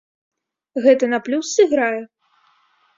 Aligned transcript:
Гэта 0.87 1.11
на 1.13 1.21
плюс 1.29 1.45
сыграе? 1.61 2.01